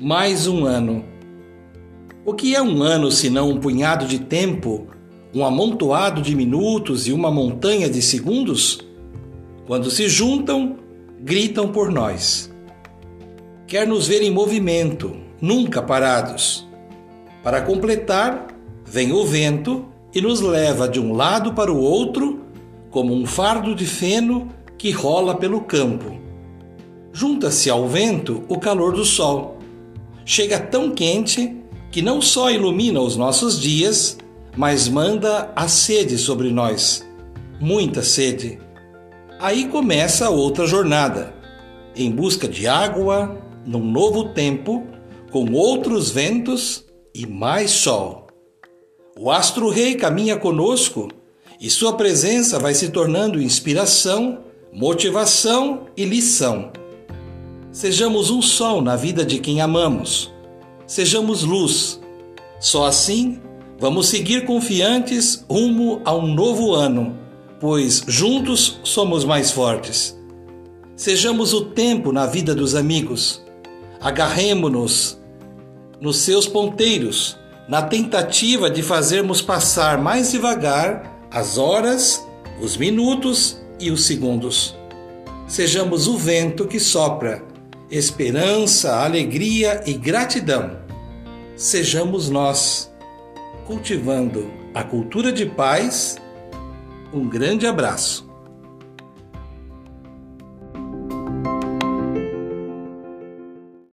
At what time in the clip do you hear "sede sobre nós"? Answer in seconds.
35.66-37.04